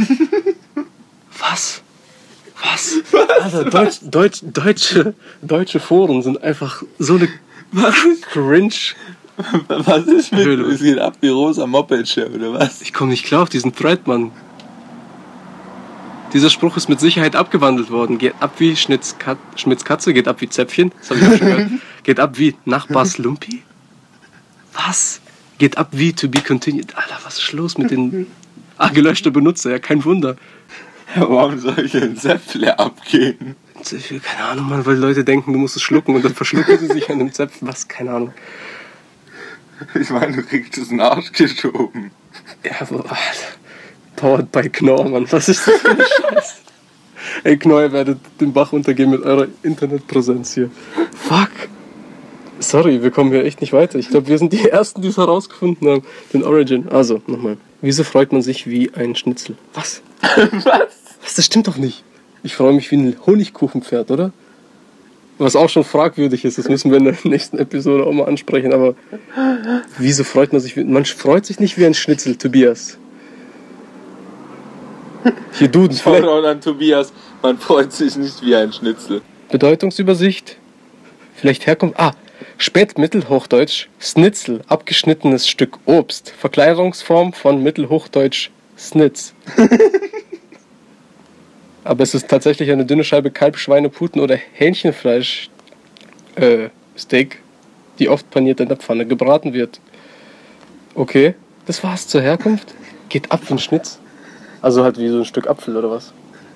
Was? 1.40 1.82
Was? 2.62 2.96
Alter, 3.42 3.64
Deutsch, 3.70 4.00
Deutsch, 4.02 4.42
deutsche, 4.44 5.14
deutsche 5.42 5.80
Foren 5.80 6.22
sind 6.22 6.44
einfach 6.44 6.84
so 7.00 7.16
eine 7.16 7.30
cringe. 8.22 8.96
Was 9.68 10.08
ist 10.08 10.32
mit 10.32 10.46
Höhle. 10.46 10.66
Es 10.72 10.82
geht 10.82 11.00
ab 11.00 11.18
wie 11.22 11.28
rosa 11.28 11.68
Moped 11.68 12.18
oder 12.18 12.54
was? 12.54 12.82
Ich 12.82 12.94
komme 12.94 13.12
nicht 13.12 13.26
klar 13.26 13.44
auf 13.44 13.50
diesen 13.50 13.76
Thread, 13.76 14.08
Mann. 14.08 14.32
Dieser 16.34 16.50
Spruch 16.50 16.78
ist 16.78 16.90
mit 16.90 17.00
Sicherheit 17.00 17.36
abgewandelt 17.36 17.92
worden. 17.92 18.18
Geht 18.18 18.34
ab 18.40 18.54
wie 18.58 18.76
Schnitz 18.76 19.18
Kat 19.18 19.38
Schmitz 19.56 19.84
Katze, 19.84 20.14
geht 20.14 20.28
ab 20.28 20.42
wie 20.42 20.50
Zäpfchen. 20.50 20.92
Das 21.00 21.10
habe 21.12 21.20
ich 21.20 21.26
auch 21.26 21.38
schon 21.38 21.48
gehört. 21.48 21.72
Geht 22.04 22.20
ab 22.20 22.38
wie 22.38 22.56
Nachbars 22.66 23.18
Lumpi. 23.18 23.62
Was? 24.74 25.22
Geht 25.58 25.78
ab 25.78 25.90
wie 25.92 26.14
to 26.14 26.28
be 26.28 26.42
continued. 26.42 26.96
Alter, 26.96 27.18
was 27.24 27.40
ist 27.40 27.52
los 27.54 27.78
mit 27.78 27.92
den. 27.92 28.28
Ah, 28.78 28.90
gelöschte 28.90 29.32
Benutzer, 29.32 29.72
ja, 29.72 29.80
kein 29.80 30.04
Wunder. 30.04 30.36
Warum 31.16 31.60
soll 31.60 31.80
ich 31.86 31.96
ein 31.96 32.18
Zäpfle? 32.18 32.76
Zäpfchen, 33.82 34.22
Keine 34.22 34.44
Ahnung, 34.50 34.70
Mann, 34.70 34.86
weil 34.86 34.96
Leute 34.96 35.24
denken, 35.24 35.54
du 35.54 35.60
musst 35.60 35.76
es 35.76 35.82
schlucken 35.82 36.16
und 36.16 36.26
dann 36.26 36.34
verschlucken 36.34 36.80
sie 36.80 36.88
sich 36.88 37.10
an 37.10 37.20
dem 37.20 37.32
Zäpfchen. 37.32 37.68
Was? 37.68 37.88
Keine 37.88 38.12
Ahnung. 38.12 38.34
Ich 40.00 40.10
meine, 40.10 40.36
du 40.36 40.44
kriegst 40.44 40.78
es 40.78 40.90
in 40.90 40.98
den 40.98 41.02
Arsch 41.02 41.32
geschoben. 41.32 42.12
Ja, 42.64 42.72
aber, 42.80 43.00
Alter. 43.00 43.56
Powered 44.16 44.52
by 44.52 44.70
Knorr, 44.70 45.10
Mann. 45.10 45.32
Was 45.32 45.50
ist 45.50 45.68
das 45.68 45.80
für 45.82 45.90
ein 45.90 45.98
Scheiß? 45.98 46.62
Ey, 47.44 47.58
Knorr, 47.58 47.84
ihr 47.84 47.92
werdet 47.92 48.20
den 48.40 48.54
Bach 48.54 48.72
untergehen 48.72 49.10
mit 49.10 49.22
eurer 49.24 49.48
Internetpräsenz 49.64 50.54
hier. 50.54 50.72
Fuck. 51.16 51.52
Sorry, 52.60 53.04
wir 53.04 53.12
kommen 53.12 53.32
hier 53.32 53.44
echt 53.44 53.60
nicht 53.60 53.74
weiter. 53.74 54.00
Ich 54.00 54.10
glaube, 54.10 54.28
wir 54.28 54.38
sind 54.38 54.54
die 54.54 54.70
Ersten, 54.70 55.02
die 55.02 55.10
es 55.10 55.18
herausgefunden 55.18 55.88
haben. 55.90 56.04
Den 56.34 56.44
Origin. 56.44 56.88
Also, 56.90 57.22
nochmal. 57.28 57.58
Wieso 57.82 58.04
freut 58.04 58.32
man 58.32 58.42
sich 58.42 58.68
wie 58.68 58.94
ein 58.94 59.16
Schnitzel? 59.16 59.58
Was? 59.74 60.02
Was? 60.36 60.66
Was? 60.66 60.90
Das 61.36 61.44
stimmt 61.44 61.68
doch 61.68 61.78
nicht. 61.78 62.04
Ich 62.44 62.56
freue 62.56 62.74
mich 62.74 62.92
wie 62.92 62.98
ein 62.98 63.16
Honigkuchenpferd, 63.26 64.12
oder? 64.12 64.32
Was 65.40 65.56
auch 65.56 65.70
schon 65.70 65.84
fragwürdig 65.84 66.46
ist, 66.46 66.60
das 66.60 66.70
müssen 66.70 66.92
wir 66.92 67.00
in 67.00 67.06
der 67.06 67.18
nächsten 67.24 67.58
Episode 67.58 68.06
auch 68.06 68.14
mal 68.14 68.26
ansprechen. 68.26 68.72
Aber 68.72 68.94
wieso 69.98 70.24
freut 70.24 70.54
man 70.54 70.62
sich? 70.62 70.78
Wie, 70.78 70.84
man 70.84 71.04
freut 71.04 71.46
sich 71.46 71.60
nicht 71.60 71.78
wie 71.78 71.86
ein 71.86 71.96
Schnitzel, 71.96 72.36
Tobias. 72.36 72.98
Hier 75.54 75.68
Duden, 75.68 75.98
vielleicht 75.98 76.24
Shoutout 76.24 76.48
an 76.48 76.62
Tobias. 76.62 77.12
Man 77.42 77.58
freut 77.58 77.92
sich 77.92 78.16
nicht 78.16 78.42
wie 78.44 78.56
ein 78.56 78.72
Schnitzel. 78.72 79.22
Bedeutungsübersicht. 79.50 80.58
Vielleicht 81.36 81.66
Herkunft. 81.66 82.00
Ah, 82.00 82.14
Spätmittelhochdeutsch 82.58 83.88
Snitzel, 84.00 84.62
abgeschnittenes 84.68 85.48
Stück 85.48 85.80
Obst. 85.86 86.34
Verkleidungsform 86.38 87.34
von 87.34 87.62
Mittelhochdeutsch 87.62 88.52
Snitz. 88.78 89.34
Aber 91.86 92.02
es 92.04 92.14
ist 92.16 92.28
tatsächlich 92.28 92.72
eine 92.72 92.84
dünne 92.86 93.04
Scheibe 93.04 93.30
Kalb, 93.32 93.58
Schweine, 93.58 93.90
Puten 93.90 94.20
oder 94.20 94.36
Hähnchenfleisch 94.36 95.50
äh, 96.36 96.70
Steak, 96.98 97.40
die 98.00 98.10
oft 98.10 98.30
paniert 98.32 98.60
in 98.60 98.68
der 98.68 98.78
Pfanne 98.78 99.06
gebraten 99.06 99.54
wird. 99.54 99.80
Okay, 100.96 101.36
das 101.68 101.84
war's 101.84 102.08
zur 102.08 102.22
Herkunft. 102.22 102.74
Geht 103.10 103.32
ab 103.32 103.42
ein 103.50 103.60
Schnitz. 103.60 104.00
Also 104.62 104.84
halt 104.84 104.98
wie 104.98 105.08
so 105.10 105.20
ein 105.20 105.26
Stück 105.26 105.48
Apfel 105.48 105.78
oder 105.78 105.92
was? 105.92 106.12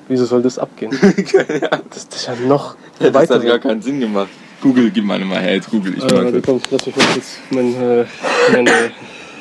Wieso 0.07 0.25
soll 0.25 0.41
das 0.41 0.57
abgehen? 0.57 0.89
Keine 1.31 1.71
Ahnung. 1.71 1.85
Das, 1.91 2.09
das 2.09 2.21
ist 2.21 2.27
ja 2.27 2.35
noch 2.47 2.75
Das 2.97 3.13
weiter. 3.13 3.35
hat 3.35 3.45
gar 3.45 3.59
keinen 3.59 3.81
Sinn 3.83 3.99
gemacht. 3.99 4.29
Google, 4.61 4.89
gib 4.89 5.05
mal 5.05 5.19
mal 5.19 5.39
her, 5.39 5.53
jetzt 5.55 5.69
google 5.69 5.93
ich 5.95 6.03
Äh, 6.03 6.07
mal 6.07 6.25
warte, 6.25 6.41
kurz. 6.41 6.45
komm, 6.45 6.61
lass 6.71 6.85
mich 6.87 6.95
mal 6.95 7.05
kurz 7.13 7.37
meinen 7.51 7.75
äh, 8.01 8.05
mein, 8.51 8.67
äh, 8.67 8.71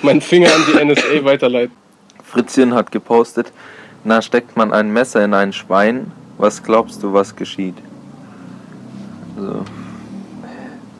meinen 0.03 0.21
Finger 0.21 0.51
an 0.55 0.63
die 0.71 0.85
NSA 0.85 1.25
weiterleiten. 1.25 1.75
Fritzchen 2.23 2.75
hat 2.75 2.93
gepostet, 2.93 3.51
na 4.05 4.23
steckt 4.23 4.57
man 4.57 4.73
ein 4.73 4.93
Messer 4.93 5.25
in 5.25 5.35
ein 5.35 5.53
Schwein, 5.53 6.13
was 6.39 6.63
glaubst 6.63 7.03
du, 7.03 7.13
was 7.13 7.35
geschieht? 7.37 7.77
So. 9.37 9.65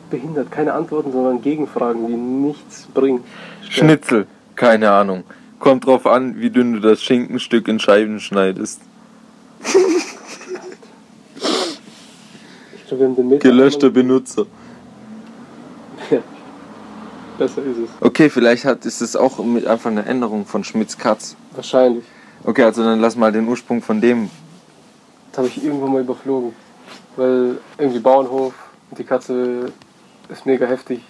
Behindert, 0.09 0.51
keine 0.51 0.73
Antworten, 0.73 1.11
sondern 1.11 1.41
Gegenfragen, 1.41 2.07
die 2.07 2.13
nichts 2.13 2.87
bringen. 2.93 3.23
Schnitzel, 3.69 4.27
keine 4.55 4.91
Ahnung. 4.91 5.23
Kommt 5.59 5.85
drauf 5.85 6.07
an, 6.07 6.39
wie 6.39 6.49
dünn 6.49 6.73
du 6.73 6.79
das 6.79 7.03
Schinkenstück 7.03 7.67
in 7.67 7.79
Scheiben 7.79 8.19
schneidest. 8.19 8.81
Meter 12.91 13.37
Gelöschter 13.37 13.89
Benutzer. 13.89 14.45
Ja. 16.09 16.19
Besser 17.37 17.61
ist 17.61 17.77
es. 17.77 17.89
Okay, 18.01 18.29
vielleicht 18.29 18.65
hat, 18.65 18.85
ist 18.85 19.01
es 19.01 19.15
auch 19.15 19.43
mit 19.43 19.67
einfach 19.67 19.91
eine 19.91 20.05
Änderung 20.05 20.45
von 20.45 20.63
Schmitz 20.63 20.97
Katz. 20.97 21.35
Wahrscheinlich. 21.53 22.03
Okay, 22.43 22.63
also 22.63 22.83
dann 22.83 22.99
lass 22.99 23.15
mal 23.15 23.31
den 23.31 23.47
Ursprung 23.47 23.81
von 23.81 23.99
dem. 23.99 24.29
Das 25.31 25.39
habe 25.39 25.47
ich 25.47 25.63
irgendwo 25.63 25.87
mal 25.87 26.01
überflogen. 26.01 26.53
Weil 27.15 27.57
irgendwie 27.77 27.99
Bauernhof 27.99 28.53
und 28.89 28.97
die 28.97 29.03
Katze 29.03 29.71
ist 30.29 30.45
mega 30.45 30.65
heftig 30.65 31.01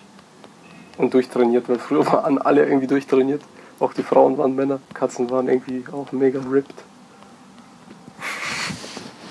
und 0.98 1.14
durchtrainiert, 1.14 1.70
weil 1.70 1.80
früher 1.80 2.06
waren 2.12 2.40
alle 2.40 2.66
irgendwie 2.66 2.88
durchtrainiert. 2.88 3.42
Auch 3.80 3.94
die 3.94 4.04
Frauen 4.04 4.38
waren 4.38 4.56
Männer, 4.56 4.80
Katzen 4.94 5.30
waren 5.30 5.48
irgendwie 5.48 5.86
auch 5.92 6.12
mega 6.12 6.42
ripped. 6.52 6.76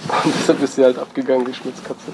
Und 0.25 0.35
deshalb 0.35 0.63
ist 0.63 0.77
sie 0.77 0.85
halt 0.85 0.99
abgegangen, 0.99 1.45
die 1.45 1.53
Schmitz-Katze. 1.53 2.13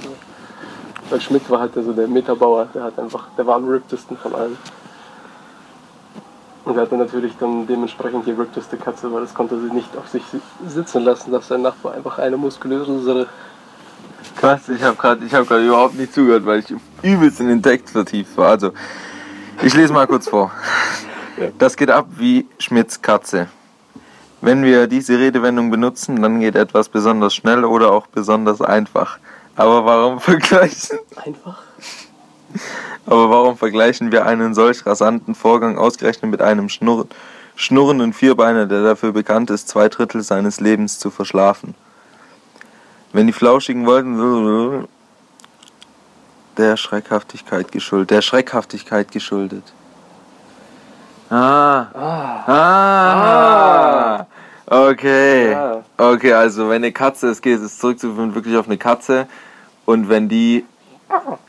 Weil 1.10 1.20
Schmidt 1.20 1.48
war 1.48 1.60
halt 1.60 1.76
der, 1.76 1.84
so 1.84 1.92
der 1.92 2.08
Metabauer, 2.08 2.66
der 2.74 2.82
hat 2.82 2.98
einfach, 2.98 3.28
der 3.38 3.46
war 3.46 3.54
am 3.54 3.68
ripptesten 3.68 4.16
von 4.16 4.34
allen. 4.34 4.58
Und 6.74 6.80
er 6.80 6.86
hatte 6.86 6.96
natürlich 6.96 7.36
dann 7.38 7.68
dementsprechend 7.68 8.26
die 8.26 8.32
rippteste 8.32 8.76
Katze, 8.76 9.12
weil 9.12 9.20
das 9.20 9.32
konnte 9.32 9.60
sie 9.60 9.72
nicht 9.72 9.96
auf 9.96 10.08
sich 10.08 10.24
sitzen 10.66 11.04
lassen, 11.04 11.30
dass 11.30 11.46
sein 11.46 11.62
Nachbar 11.62 11.94
einfach 11.94 12.18
eine 12.18 12.36
muskulösere 12.36 13.28
Krass, 14.40 14.68
ich 14.68 14.82
habe 14.82 14.96
gerade 14.96 15.24
hab 15.30 15.46
grad 15.46 15.60
überhaupt 15.60 15.94
nicht 15.94 16.12
zugehört, 16.12 16.44
weil 16.44 16.58
ich 16.58 16.74
übelst 17.02 17.38
in 17.38 17.46
den 17.46 17.62
Text 17.62 17.90
vertieft 17.90 18.36
war. 18.36 18.48
Also, 18.48 18.72
ich 19.62 19.72
lese 19.74 19.92
mal 19.92 20.06
kurz 20.08 20.28
vor. 20.28 20.50
Das 21.58 21.76
geht 21.76 21.90
ab 21.90 22.06
wie 22.16 22.46
Schmidts 22.58 23.02
Katze. 23.02 23.48
Wenn 24.40 24.64
wir 24.64 24.88
diese 24.88 25.18
Redewendung 25.18 25.70
benutzen, 25.70 26.22
dann 26.22 26.40
geht 26.40 26.56
etwas 26.56 26.88
besonders 26.88 27.34
schnell 27.34 27.64
oder 27.64 27.92
auch 27.92 28.08
besonders 28.08 28.60
einfach. 28.60 29.18
Aber 29.54 29.84
warum 29.84 30.20
vergleichen? 30.20 30.98
Einfach? 31.24 31.62
Aber 33.06 33.30
warum 33.30 33.56
vergleichen 33.56 34.12
wir 34.12 34.26
einen 34.26 34.54
solch 34.54 34.86
rasanten 34.86 35.34
Vorgang 35.34 35.78
ausgerechnet 35.78 36.30
mit 36.30 36.42
einem 36.42 36.68
Schnurr 36.68 37.06
schnurrenden 37.56 38.12
Vierbeiner, 38.12 38.66
der 38.66 38.82
dafür 38.82 39.12
bekannt 39.12 39.48
ist, 39.50 39.68
zwei 39.68 39.88
Drittel 39.88 40.22
seines 40.22 40.58
Lebens 40.58 40.98
zu 40.98 41.10
verschlafen? 41.10 41.76
Wenn 43.12 43.28
die 43.28 43.32
Flauschigen 43.32 43.86
wollten, 43.86 44.88
der 46.56 46.76
Schreckhaftigkeit 46.76 47.70
geschuldet. 47.70 48.10
Der 48.10 48.22
Schreckhaftigkeit 48.22 49.12
geschuldet. 49.12 49.62
Ah. 51.30 51.86
Ah. 52.46 54.26
Okay. 54.66 55.52
Ja. 55.52 55.82
Okay, 55.96 56.32
also 56.32 56.68
wenn 56.68 56.76
eine 56.76 56.92
Katze, 56.92 57.28
es 57.28 57.40
geht 57.42 57.60
es 57.60 57.78
zurückzuführen 57.78 58.34
wirklich 58.34 58.56
auf 58.56 58.66
eine 58.66 58.78
Katze 58.78 59.26
und 59.84 60.08
wenn 60.08 60.28
die 60.28 60.64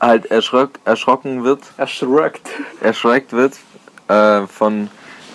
halt 0.00 0.26
erschrock, 0.26 0.70
erschrocken 0.84 1.44
wird, 1.44 1.60
Erschreckt. 1.76 2.48
erschreckt 2.80 3.32
wird 3.32 3.54
äh, 4.08 4.46
von 4.46 4.88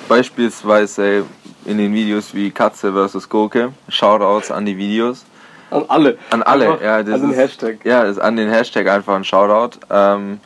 beispielsweise 0.08 1.26
in 1.66 1.78
den 1.78 1.94
Videos 1.94 2.34
wie 2.34 2.52
Katze 2.52 2.92
vs. 2.94 3.30
Gurke, 3.30 3.74
Shoutouts 3.90 4.52
an 4.52 4.66
die 4.66 4.78
Videos, 4.78 5.26
An 5.70 5.86
alle. 5.88 6.18
an 6.32 6.44
alle, 6.44 6.72
Einfach 6.72 6.84
ja, 6.84 7.04
das 7.04 7.16
an 7.16 7.22
den 7.22 7.32
ist- 7.32 7.38
Hashtag. 7.38 7.86
ja, 7.86 8.04
ist 8.04 8.20
an 8.20 8.36
den 8.36 8.50
Hashtag 8.50 8.88
einfach 8.90 9.16
ein 9.16 9.24
Shoutout. 9.24 9.80
Ähm, 9.90 10.40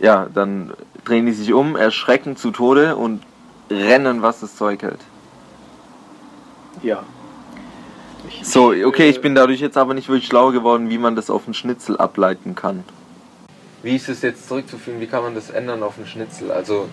ja, 0.00 0.26
dann 0.32 0.72
drehen 1.04 1.26
die 1.26 1.32
sich 1.32 1.52
um, 1.52 1.76
erschrecken 1.76 2.36
zu 2.36 2.50
Tode 2.50 2.96
und 2.96 3.22
rennen, 3.70 4.22
was 4.22 4.40
das 4.40 4.56
Zeug 4.56 4.82
hält. 4.82 5.00
Ja. 6.82 7.02
So, 8.42 8.72
okay, 8.84 9.08
ich 9.08 9.20
bin 9.20 9.34
dadurch 9.34 9.60
jetzt 9.60 9.76
aber 9.76 9.94
nicht 9.94 10.08
wirklich 10.08 10.26
schlau 10.26 10.50
geworden, 10.50 10.90
wie 10.90 10.98
man 10.98 11.16
das 11.16 11.30
auf 11.30 11.44
einen 11.46 11.54
Schnitzel 11.54 11.96
ableiten 11.96 12.54
kann. 12.54 12.84
Wie 13.82 13.96
ist 13.96 14.08
es 14.08 14.22
jetzt 14.22 14.48
zurückzuführen? 14.48 15.00
Wie 15.00 15.06
kann 15.06 15.22
man 15.22 15.34
das 15.34 15.50
ändern 15.50 15.82
auf 15.82 15.98
einen 15.98 16.06
Schnitzel? 16.06 16.50
Also, 16.50 16.88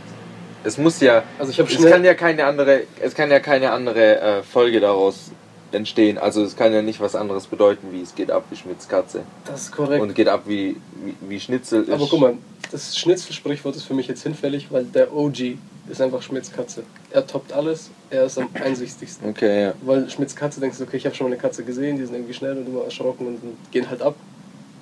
es 0.64 0.78
muss 0.78 1.00
ja, 1.00 1.24
Also 1.40 1.52
ich 1.52 1.60
habe 1.60 1.72
es 1.72 1.90
kann 1.90 2.04
ja 2.04 2.14
keine 2.14 2.46
andere, 2.46 2.84
es 3.00 3.16
kann 3.16 3.32
ja 3.32 3.40
keine 3.40 3.72
andere 3.72 4.20
äh, 4.20 4.44
Folge 4.44 4.80
daraus 4.80 5.32
entstehen. 5.72 6.18
Also, 6.18 6.44
es 6.44 6.56
kann 6.56 6.74
ja 6.74 6.82
nicht 6.82 7.00
was 7.00 7.16
anderes 7.16 7.48
bedeuten, 7.48 7.88
wie 7.92 8.02
es 8.02 8.14
geht 8.14 8.30
ab 8.30 8.44
wie 8.50 8.58
Schmitz 8.58 8.88
Katze 8.88 9.24
das 9.46 9.62
ist 9.64 9.72
korrekt. 9.72 10.02
und 10.02 10.16
geht 10.16 10.28
ab 10.28 10.44
wie, 10.46 10.76
wie, 11.04 11.16
wie 11.30 11.40
Schnitzel 11.40 11.84
ist. 11.84 11.92
Aber 11.92 12.08
guck 12.10 12.20
mal, 12.20 12.34
das 12.72 12.98
Schnitzel-Sprichwort 12.98 13.75
ist 13.75 13.84
für 13.84 13.94
mich 13.94 14.08
jetzt 14.08 14.24
hinfällig, 14.24 14.68
weil 14.72 14.86
der 14.86 15.13
OG 15.13 15.58
ist 15.90 16.01
einfach 16.01 16.22
Schmitz 16.22 16.51
Katze. 16.51 16.84
Er 17.12 17.25
toppt 17.25 17.51
alles, 17.54 17.90
er 18.10 18.25
ist 18.25 18.38
am 18.38 18.50
einsichtigsten. 18.54 19.30
Okay, 19.30 19.63
ja. 19.63 19.74
Weil 19.82 20.10
Schmitz 20.10 20.36
Katze 20.36 20.60
denkst 20.60 20.78
du, 20.78 20.84
okay, 20.84 20.98
ich 20.98 21.06
habe 21.06 21.16
schon 21.16 21.28
mal 21.28 21.34
eine 21.34 21.42
Katze 21.42 21.63
gesehen, 21.63 21.98
die 21.98 22.06
sind 22.06 22.16
irgendwie 22.16 22.34
schnell 22.34 22.58
und 22.58 22.68
immer 22.68 22.84
erschrocken 22.86 23.28
und 23.28 23.40
gehen 23.72 23.90
halt 23.90 24.01
ab. 24.01 24.16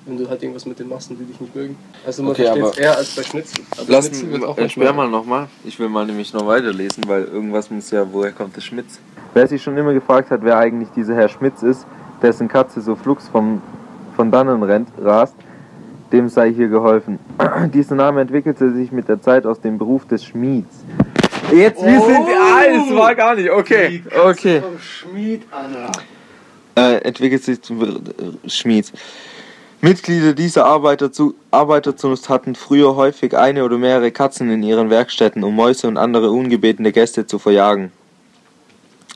Wenn 0.06 0.16
du 0.16 0.28
halt 0.28 0.42
irgendwas 0.42 0.64
mit 0.64 0.78
denen 0.78 0.88
machst 0.88 1.10
und 1.10 1.18
die 1.18 1.24
dich 1.24 1.40
nicht 1.40 1.54
mögen. 1.54 1.76
Also 2.06 2.22
man 2.22 2.32
Okay, 2.32 2.46
versteht 2.46 2.64
es 2.64 2.78
eher 2.78 2.96
als 2.96 3.14
bei 3.14 3.22
Schnitzel. 3.22 3.64
Aber 3.72 3.84
Lass 3.88 4.06
Schnitzel 4.06 4.32
wird 4.32 4.44
auch 4.44 4.56
äh, 4.56 4.68
sperr 4.68 4.94
mal 4.94 5.08
nochmal. 5.08 5.48
Ich 5.64 5.78
will 5.78 5.90
mal 5.90 6.06
nämlich 6.06 6.32
noch 6.32 6.46
weiterlesen, 6.46 7.04
weil 7.06 7.24
irgendwas 7.24 7.70
muss 7.70 7.90
ja, 7.90 8.06
woher 8.10 8.32
kommt 8.32 8.56
das 8.56 8.64
Schmitz? 8.64 8.98
Wer 9.34 9.46
sich 9.46 9.62
schon 9.62 9.76
immer 9.76 9.92
gefragt 9.92 10.30
hat, 10.30 10.40
wer 10.42 10.56
eigentlich 10.56 10.88
dieser 10.96 11.14
Herr 11.14 11.28
Schmitz 11.28 11.62
ist, 11.62 11.86
dessen 12.22 12.48
Katze 12.48 12.80
so 12.80 12.96
flugs 12.96 13.28
vom, 13.28 13.60
von 14.16 14.30
dannen 14.30 14.62
rennt, 14.62 14.88
rast, 14.98 15.34
dem 16.12 16.28
sei 16.28 16.52
hier 16.52 16.68
geholfen. 16.68 17.18
Dieser 17.74 17.94
Name 17.94 18.20
entwickelte 18.20 18.72
sich 18.72 18.92
mit 18.92 19.08
der 19.08 19.20
Zeit 19.20 19.46
aus 19.46 19.60
dem 19.60 19.78
Beruf 19.78 20.06
des 20.06 20.24
Schmieds. 20.24 20.84
Jetzt, 21.52 21.84
wir 21.84 22.00
Oh! 22.00 22.06
sind, 22.06 22.26
ah, 22.28 22.62
es 22.66 22.94
war 22.94 23.14
gar 23.14 23.34
nicht, 23.34 23.50
okay, 23.50 24.02
okay. 24.24 24.62
Schmied, 24.80 25.42
Alter. 25.50 25.90
äh, 26.76 26.98
entwickelt 27.02 27.42
sich 27.42 27.60
zum 27.60 27.82
äh, 27.82 28.48
Schmied. 28.48 28.92
Mitglieder 29.80 30.34
dieser 30.34 30.66
Arbeiterzu 30.66 31.34
Arbeiterzunft 31.50 32.28
hatten 32.28 32.54
früher 32.54 32.94
häufig 32.96 33.36
eine 33.36 33.64
oder 33.64 33.78
mehrere 33.78 34.10
Katzen 34.12 34.50
in 34.50 34.62
ihren 34.62 34.90
Werkstätten, 34.90 35.42
um 35.42 35.56
Mäuse 35.56 35.88
und 35.88 35.96
andere 35.96 36.30
ungebetene 36.30 36.92
Gäste 36.92 37.26
zu 37.26 37.38
verjagen. 37.38 37.90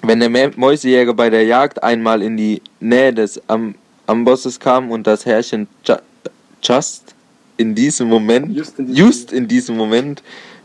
Wenn 0.02 0.20
der 0.20 0.30
Mä- 0.30 0.52
Mäusejäger 0.56 1.12
bei 1.14 1.28
der 1.30 1.44
Jagd 1.44 1.82
einmal 1.82 2.22
in 2.22 2.36
die 2.36 2.62
Nähe 2.80 3.12
des 3.12 3.40
Am 3.48 3.74
Ambosses 4.06 4.58
kam 4.58 4.90
und 4.90 5.06
das 5.06 5.24
Herrchen 5.26 5.68
Just 6.64 7.14
in 7.56 7.74
diesem 7.74 8.08
Moment, 8.08 8.56
Just 8.56 8.78
in 8.78 8.86
diesem 8.86 9.06
just 9.06 9.32
in 9.32 9.48
diesem 9.48 9.76
Moment 9.76 10.22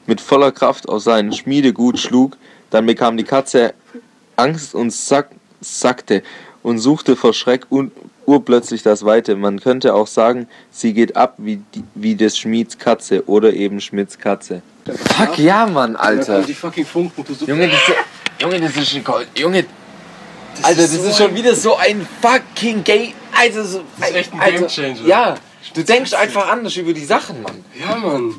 mit 0.07 0.21
voller 0.21 0.51
Kraft 0.51 0.89
auf 0.89 1.03
seinen 1.03 1.33
Schmiedegut 1.33 1.99
schlug, 1.99 2.37
dann 2.69 2.85
bekam 2.85 3.17
die 3.17 3.23
Katze 3.23 3.73
Angst 4.35 4.73
und 4.73 4.91
sack, 4.91 5.29
sackte 5.61 6.23
und 6.63 6.79
suchte 6.79 7.15
vor 7.15 7.33
Schreck 7.33 7.67
un, 7.69 7.91
urplötzlich 8.25 8.83
das 8.83 9.03
Weite. 9.03 9.35
Man 9.35 9.59
könnte 9.59 9.93
auch 9.93 10.07
sagen, 10.07 10.47
sie 10.71 10.93
geht 10.93 11.15
ab 11.15 11.35
wie, 11.37 11.61
wie 11.95 12.15
des 12.15 12.37
Schmieds 12.37 12.77
Katze 12.77 13.27
oder 13.27 13.53
eben 13.53 13.81
Schmidts 13.81 14.17
Katze. 14.17 14.61
Fuck 15.17 15.37
ja, 15.39 15.65
Mann, 15.67 15.95
Alter. 15.95 16.43
die 16.43 16.53
fucking 16.53 16.85
Funken. 16.85 17.23
Du 17.25 17.45
Junge, 17.45 17.67
das 17.67 17.77
ist, 17.77 17.95
Junge, 18.41 18.59
das 18.59 18.75
ist 18.77 18.95
ein 18.95 19.03
Gold. 19.03 19.27
Junge, 19.37 19.65
das 20.55 20.63
Alter, 20.63 20.81
das 20.81 20.93
so 20.93 21.09
ist 21.09 21.17
schon 21.17 21.35
wieder 21.35 21.55
so 21.55 21.75
ein 21.75 22.07
fucking 22.21 22.83
gay. 22.83 23.13
Alter, 23.37 23.63
so, 23.65 23.81
Das 23.99 24.09
ist 24.09 24.15
echt 24.15 24.33
ein 24.33 24.39
Alter, 24.39 24.57
Gamechanger. 24.57 25.07
Ja, 25.07 25.35
du 25.73 25.83
denkst 25.83 26.13
einfach 26.13 26.47
anders 26.49 26.75
über 26.77 26.93
die 26.93 27.05
Sachen, 27.05 27.41
Mann. 27.41 27.63
Ja, 27.79 27.95
Mann. 27.95 28.35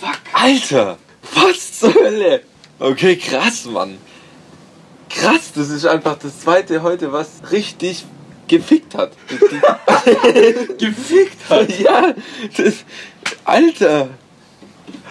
Fuck. 0.00 0.18
Alter, 0.32 0.98
was 1.34 1.78
zur 1.80 1.94
Hölle? 1.94 2.42
Okay, 2.78 3.16
krass, 3.16 3.64
Mann. 3.66 3.98
Krass, 5.08 5.52
das 5.54 5.70
ist 5.70 5.86
einfach 5.86 6.18
das 6.18 6.40
zweite 6.40 6.82
heute, 6.82 7.12
was 7.12 7.28
richtig 7.52 8.04
gefickt 8.48 8.94
hat. 8.94 9.12
gefickt 10.78 11.48
hat? 11.48 11.78
Ja, 11.78 12.14
das, 12.56 12.74
Alter. 13.44 14.08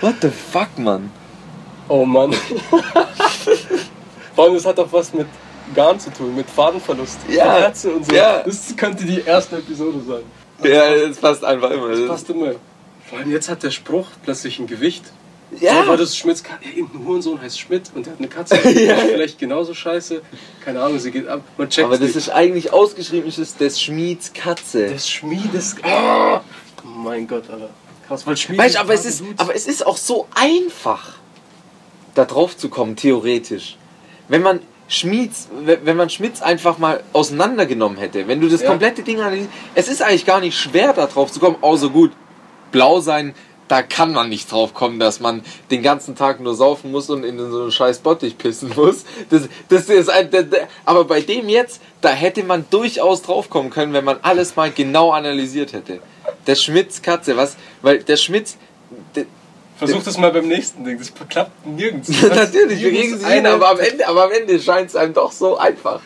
What 0.02 0.16
the 0.22 0.30
fuck, 0.30 0.78
Mann? 0.78 1.10
Oh 1.88 2.06
Mann. 2.06 2.34
Vor 4.36 4.46
allem, 4.46 4.54
das 4.56 4.66
hat 4.66 4.80
auch 4.80 4.92
was 4.92 5.14
mit 5.14 5.28
Garn 5.74 6.00
zu 6.00 6.12
tun, 6.12 6.36
mit 6.36 6.50
Fadenverlust. 6.50 7.20
Ja, 7.30 7.62
Katze 7.62 7.92
und 7.92 8.06
so. 8.06 8.14
ja. 8.14 8.44
Das 8.44 8.76
könnte 8.76 9.06
die 9.06 9.22
erste 9.22 9.58
Episode 9.58 10.02
sein. 10.06 10.24
Ja, 10.64 11.08
das 11.08 11.18
passt 11.18 11.44
einfach 11.44 11.72
immer. 11.72 11.90
Das 11.90 12.08
passt 12.08 12.30
immer. 12.30 12.54
Vor 13.10 13.20
allem 13.20 13.32
jetzt 13.32 13.50
hat 13.50 13.64
der 13.64 13.72
Spruch 13.72 14.08
plötzlich 14.24 14.60
ein 14.60 14.68
Gewicht. 14.68 15.04
Ja. 15.60 15.86
War 15.88 15.98
das 15.98 16.18
Schmidts 16.18 16.44
Katze? 16.44 16.64
Ja, 16.64 16.78
irgendein 16.78 17.06
Hurensohn 17.06 17.42
heißt 17.42 17.60
Schmidt 17.60 17.92
und 17.94 18.06
der 18.06 18.14
hat 18.14 18.20
eine 18.20 18.28
Katze. 18.28 18.56
Ja. 18.86 18.96
Vielleicht 18.98 19.38
genauso 19.40 19.74
scheiße. 19.74 20.22
Keine 20.64 20.82
Ahnung, 20.82 21.00
sie 21.00 21.12
geht 21.12 21.28
ab. 21.28 21.42
Man 21.58 21.70
checkt 21.70 21.86
Aber 21.86 21.98
das 21.98 22.16
ist 22.16 22.30
eigentlich 22.30 22.74
ausgeschrieben, 22.74 23.28
ist 23.28 23.38
es 23.38 23.56
des 23.56 23.82
Schmieds 23.82 24.34
Katze. 24.34 24.88
des 24.88 25.10
Schmiedes. 25.10 25.76
Oh 25.84 26.40
mein 26.84 27.28
Gott, 27.28 27.50
Alter. 27.50 27.70
Krass, 28.08 28.26
weil 28.26 28.36
Schmied. 28.38 28.60
Weißt 28.60 28.78
aber 28.78 28.94
es, 28.94 29.06
ist, 29.06 29.24
aber 29.38 29.56
es 29.56 29.68
ist 29.68 29.86
auch 29.86 29.98
so 29.98 30.28
einfach, 30.36 31.18
da 32.16 32.26
drauf 32.26 32.58
zu 32.58 32.70
kommen, 32.70 32.96
theoretisch. 32.96 33.78
Wenn 34.28 34.42
man 34.42 34.60
Schmieds, 34.88 35.48
wenn 35.64 35.96
man 35.98 36.10
Schmitz 36.10 36.42
einfach 36.42 36.78
mal 36.78 37.04
auseinandergenommen 37.14 37.98
hätte, 37.98 38.28
wenn 38.28 38.42
du 38.42 38.50
das 38.50 38.62
Ja. 38.62 38.70
komplette 38.70 39.02
Ding 39.04 39.20
analysierst, 39.20 39.50
es 39.76 39.88
ist 39.88 40.02
eigentlich 40.02 40.26
gar 40.26 40.40
nicht 40.40 40.58
schwer, 40.58 40.94
da 40.94 41.08
drauf 41.08 41.32
zu 41.32 41.40
kommen, 41.40 41.58
außer 41.62 41.90
gut, 41.90 42.12
blau 42.72 43.00
sein, 43.00 43.34
da 43.70 43.82
kann 43.82 44.12
man 44.12 44.30
nicht 44.30 44.52
drauf 44.52 44.74
kommen, 44.74 45.00
dass 45.00 45.20
man 45.20 45.42
den 45.72 45.82
ganzen 45.82 46.16
Tag 46.16 46.42
nur 46.42 46.54
saufen 46.54 46.92
muss 46.92 47.10
und 47.10 47.24
in 47.24 47.40
so 47.40 47.62
einen 47.64 47.72
scheiß 47.72 48.00
Bottich 48.00 48.38
pissen 48.38 48.72
muss. 48.76 49.06
Das, 49.30 49.44
das 49.70 49.90
ist 49.90 50.10
ein, 50.10 50.30
das, 50.30 50.46
aber 50.86 51.06
bei 51.06 51.22
dem 51.22 51.48
jetzt, 51.50 51.82
da 52.02 52.10
hätte 52.10 52.44
man 52.44 52.66
durchaus 52.70 53.22
drauf 53.22 53.50
kommen 53.50 53.70
können, 53.70 53.94
wenn 53.94 54.04
man 54.04 54.18
alles 54.22 54.56
mal 54.56 54.70
genau 54.70 55.12
analysiert 55.12 55.74
hätte. 55.74 56.00
Der 56.46 56.56
Schmitz 56.56 57.02
Katze, 57.02 57.38
was, 57.38 57.56
weil 57.82 58.04
der 58.04 58.18
Schmitz, 58.18 58.58
Versuch 59.88 60.04
das 60.04 60.18
mal 60.18 60.32
beim 60.32 60.48
nächsten 60.48 60.84
Ding. 60.84 60.98
Das 60.98 61.12
klappt 61.30 61.66
nirgends. 61.66 62.10
Natürlich, 62.22 62.82
wir 62.82 62.92
kriegen 62.92 63.18
sie 63.18 63.26
hin, 63.26 63.46
aber 63.46 63.70
am 63.70 63.80
Ende, 63.80 64.08
aber 64.08 64.26
am 64.26 64.32
Ende 64.32 64.60
scheint 64.60 64.90
es 64.90 64.96
einem 64.96 65.14
doch 65.14 65.32
so 65.32 65.58
einfach. 65.58 66.00